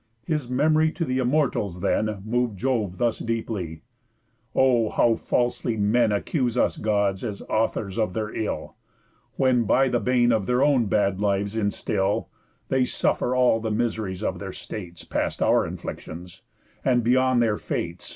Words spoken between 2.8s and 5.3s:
thus deeply: "O how